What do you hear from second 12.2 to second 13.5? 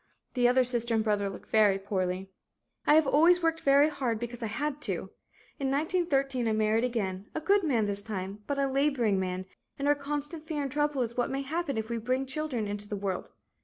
children into the world.